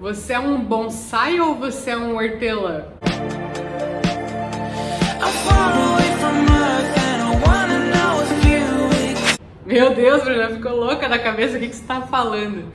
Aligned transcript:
Você 0.00 0.32
é 0.32 0.38
um 0.38 0.64
bonsai 0.64 1.38
ou 1.40 1.56
você 1.56 1.90
é 1.90 1.96
um 1.98 2.16
hortelã? 2.16 2.86
Meu 9.66 9.94
Deus, 9.94 10.24
Bruna, 10.24 10.48
ficou 10.48 10.74
louca 10.74 11.06
da 11.06 11.18
cabeça 11.18 11.58
o 11.58 11.60
que, 11.60 11.68
que 11.68 11.76
você 11.76 11.82
está 11.82 12.00
falando. 12.00 12.72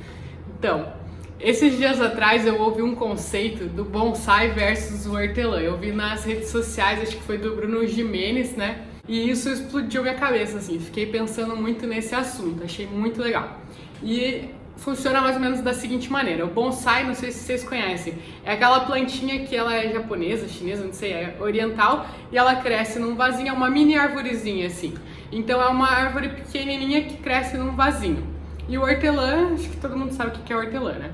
Então, 0.60 0.94
esses 1.40 1.76
dias 1.76 2.00
atrás 2.00 2.46
eu 2.46 2.62
ouvi 2.62 2.84
um 2.84 2.94
conceito 2.94 3.66
do 3.66 3.84
bonsai 3.84 4.52
versus 4.52 5.08
o 5.08 5.16
hortelã. 5.16 5.60
Eu 5.60 5.80
vi 5.80 5.92
nas 5.92 6.24
redes 6.24 6.50
sociais, 6.50 7.02
acho 7.02 7.18
que 7.18 7.24
foi 7.24 7.40
do 7.40 7.56
Bruno 7.56 7.88
Jimenez, 7.88 8.56
né? 8.56 8.86
E 9.08 9.32
isso 9.32 9.50
explodiu 9.50 10.04
minha 10.04 10.14
cabeça, 10.14 10.60
assim. 10.60 10.80
Fiquei 10.80 11.08
pensando 11.08 11.58
muito 11.58 11.88
nesse 11.88 12.14
assunto, 12.14 12.64
achei 12.64 12.86
muito 12.86 13.20
legal. 13.20 13.60
E 14.04 14.52
funciona 14.78 15.22
mais 15.22 15.36
ou 15.36 15.42
menos 15.42 15.62
da 15.62 15.74
seguinte 15.74 16.12
maneira: 16.12 16.46
o 16.46 16.50
bonsai, 16.50 17.04
não 17.04 17.14
sei 17.14 17.32
se 17.32 17.40
vocês 17.40 17.64
conhecem, 17.64 18.16
é 18.44 18.54
aquela 18.54 18.82
plantinha 18.82 19.46
que 19.46 19.56
ela 19.56 19.76
é 19.76 19.92
japonesa, 19.92 20.48
chinesa, 20.48 20.86
não 20.86 20.94
sei, 20.94 21.14
é 21.14 21.38
oriental 21.40 22.08
e 22.32 22.38
ela 22.38 22.56
cresce 22.56 23.00
num 23.00 23.16
vasinho, 23.16 23.50
é 23.50 23.54
uma 23.54 23.70
mini 23.70 23.98
arvorezinha 23.98 24.68
assim. 24.68 24.94
Então 25.32 25.62
é 25.62 25.68
uma 25.68 25.90
árvore 25.90 26.30
pequenininha 26.30 27.04
que 27.04 27.18
cresce 27.18 27.58
num 27.58 27.76
vasinho. 27.76 28.36
E 28.68 28.78
o 28.78 28.82
hortelã, 28.82 29.54
acho 29.54 29.70
que 29.70 29.78
todo 29.78 29.96
mundo 29.96 30.12
sabe 30.14 30.38
o 30.38 30.40
que 30.44 30.52
é 30.52 30.58
hortelã, 30.58 30.94
né? 30.94 31.12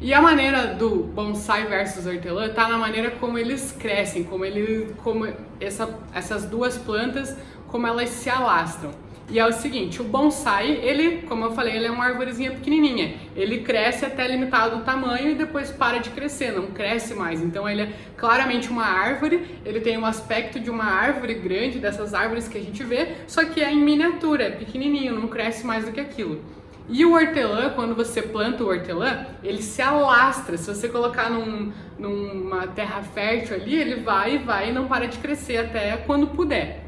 E 0.00 0.12
a 0.12 0.20
maneira 0.20 0.74
do 0.74 1.04
bonsai 1.04 1.66
versus 1.66 2.06
hortelã 2.06 2.50
tá 2.50 2.68
na 2.68 2.76
maneira 2.76 3.10
como 3.12 3.38
eles 3.38 3.72
crescem, 3.72 4.24
como 4.24 4.44
ele, 4.44 4.94
como 5.02 5.26
essa, 5.58 5.88
essas 6.14 6.44
duas 6.44 6.76
plantas, 6.76 7.34
como 7.68 7.86
elas 7.86 8.10
se 8.10 8.28
alastram. 8.28 8.90
E 9.28 9.40
é 9.40 9.46
o 9.46 9.52
seguinte, 9.52 10.00
o 10.00 10.04
bonsai, 10.04 10.70
ele, 10.70 11.22
como 11.22 11.44
eu 11.44 11.52
falei, 11.52 11.74
ele 11.74 11.86
é 11.86 11.90
uma 11.90 12.04
árvorezinha 12.04 12.52
pequenininha. 12.52 13.16
Ele 13.34 13.58
cresce 13.58 14.04
até 14.04 14.26
limitado 14.28 14.84
tamanho 14.84 15.30
e 15.30 15.34
depois 15.34 15.72
para 15.72 15.98
de 15.98 16.10
crescer, 16.10 16.52
não 16.52 16.68
cresce 16.68 17.12
mais. 17.12 17.42
Então 17.42 17.68
ele 17.68 17.82
é 17.82 17.92
claramente 18.16 18.70
uma 18.70 18.84
árvore, 18.84 19.44
ele 19.64 19.80
tem 19.80 19.98
um 19.98 20.06
aspecto 20.06 20.60
de 20.60 20.70
uma 20.70 20.84
árvore 20.84 21.34
grande, 21.34 21.80
dessas 21.80 22.14
árvores 22.14 22.46
que 22.46 22.56
a 22.56 22.60
gente 22.60 22.84
vê, 22.84 23.16
só 23.26 23.44
que 23.44 23.60
é 23.60 23.72
em 23.72 23.82
miniatura, 23.82 24.44
é 24.44 24.50
pequenininho, 24.50 25.18
não 25.18 25.26
cresce 25.26 25.66
mais 25.66 25.84
do 25.84 25.90
que 25.90 26.00
aquilo. 26.00 26.40
E 26.88 27.04
o 27.04 27.14
hortelã, 27.14 27.70
quando 27.70 27.96
você 27.96 28.22
planta 28.22 28.62
o 28.62 28.68
hortelã, 28.68 29.26
ele 29.42 29.60
se 29.60 29.82
alastra. 29.82 30.56
Se 30.56 30.72
você 30.72 30.88
colocar 30.88 31.28
num, 31.28 31.72
numa 31.98 32.68
terra 32.68 33.02
fértil 33.02 33.56
ali, 33.56 33.74
ele 33.74 33.96
vai 33.96 34.36
e 34.36 34.38
vai 34.38 34.70
e 34.70 34.72
não 34.72 34.86
para 34.86 35.08
de 35.08 35.18
crescer 35.18 35.56
até 35.56 35.96
quando 35.96 36.28
puder. 36.28 36.85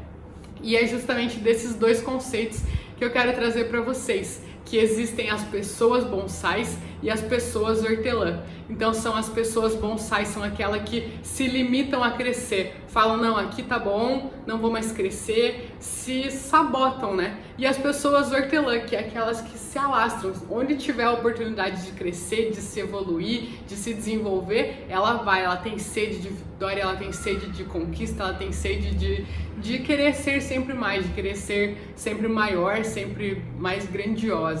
E 0.61 0.75
é 0.75 0.85
justamente 0.87 1.39
desses 1.39 1.75
dois 1.75 2.01
conceitos 2.01 2.59
que 2.97 3.03
eu 3.03 3.11
quero 3.11 3.33
trazer 3.33 3.65
para 3.65 3.81
vocês 3.81 4.41
que 4.69 4.77
existem 4.77 5.31
as 5.31 5.43
pessoas 5.43 6.03
bonsais 6.03 6.77
e 7.01 7.09
as 7.09 7.21
pessoas 7.21 7.83
hortelã. 7.83 8.43
Então 8.69 8.93
são 8.93 9.15
as 9.15 9.27
pessoas 9.27 9.73
bonsais, 9.73 10.27
são 10.27 10.43
aquelas 10.43 10.83
que 10.87 11.11
se 11.23 11.47
limitam 11.47 12.03
a 12.03 12.11
crescer, 12.11 12.75
falam 12.87 13.17
não, 13.17 13.35
aqui 13.35 13.63
tá 13.63 13.79
bom, 13.79 14.31
não 14.45 14.59
vou 14.59 14.71
mais 14.71 14.91
crescer, 14.91 15.71
se 15.79 16.29
sabotam, 16.29 17.15
né? 17.15 17.39
E 17.57 17.65
as 17.65 17.77
pessoas 17.77 18.31
hortelã, 18.31 18.79
que 18.81 18.95
é 18.95 18.99
aquelas 18.99 19.41
que 19.41 19.57
se 19.57 19.77
alastram, 19.77 20.33
onde 20.49 20.75
tiver 20.75 21.05
a 21.05 21.13
oportunidade 21.13 21.83
de 21.85 21.91
crescer, 21.93 22.51
de 22.51 22.57
se 22.57 22.79
evoluir, 22.79 23.49
de 23.67 23.75
se 23.75 23.93
desenvolver, 23.93 24.85
ela 24.87 25.13
vai, 25.23 25.43
ela 25.43 25.57
tem 25.57 25.79
sede 25.79 26.19
de 26.19 26.29
vitória, 26.29 26.81
ela 26.81 26.95
tem 26.95 27.11
sede 27.11 27.49
de 27.49 27.63
conquista, 27.63 28.23
ela 28.23 28.33
tem 28.33 28.51
sede 28.51 28.93
de, 28.93 29.25
de 29.57 29.79
querer 29.79 30.13
ser 30.13 30.41
sempre 30.41 30.73
mais, 30.73 31.05
de 31.05 31.13
querer 31.13 31.35
ser 31.35 31.77
sempre 31.95 32.27
maior, 32.27 32.83
sempre 32.83 33.41
mais 33.57 33.85
grandiosa. 33.85 34.58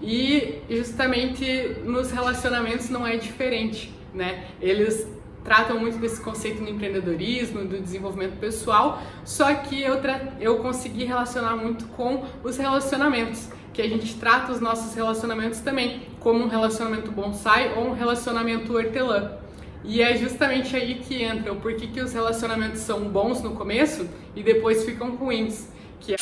E 0.00 0.60
justamente 0.70 1.76
nos 1.84 2.10
relacionamentos 2.10 2.88
não 2.88 3.06
é 3.06 3.16
diferente, 3.16 3.92
né? 4.14 4.44
Eles 4.60 5.06
tratam 5.42 5.78
muito 5.80 5.98
desse 5.98 6.20
conceito 6.20 6.62
do 6.62 6.68
empreendedorismo, 6.68 7.64
do 7.64 7.80
desenvolvimento 7.80 8.38
pessoal, 8.38 9.02
só 9.24 9.52
que 9.54 9.80
eu, 9.80 9.94
eu 10.40 10.58
consegui 10.58 11.04
relacionar 11.04 11.56
muito 11.56 11.86
com 11.88 12.24
os 12.44 12.56
relacionamentos, 12.58 13.48
que 13.72 13.80
a 13.80 13.88
gente 13.88 14.14
trata 14.16 14.52
os 14.52 14.60
nossos 14.60 14.94
relacionamentos 14.94 15.60
também 15.60 16.02
como 16.20 16.44
um 16.44 16.48
relacionamento 16.48 17.10
bonsai 17.10 17.72
ou 17.76 17.88
um 17.88 17.92
relacionamento 17.92 18.74
hortelã. 18.74 19.38
E 19.84 20.02
é 20.02 20.16
justamente 20.16 20.76
aí 20.76 20.96
que 20.96 21.22
entra 21.22 21.52
o 21.52 21.56
porquê 21.56 21.86
que 21.86 22.00
os 22.00 22.12
relacionamentos 22.12 22.80
são 22.80 23.08
bons 23.08 23.40
no 23.40 23.52
começo 23.52 24.08
e 24.34 24.42
depois 24.42 24.84
ficam 24.84 25.14
ruins, 25.16 25.68
que 26.00 26.14
é 26.14 26.16